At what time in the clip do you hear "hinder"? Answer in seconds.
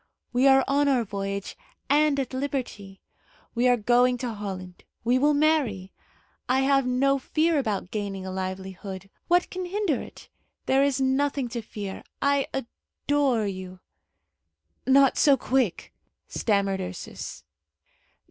9.65-10.01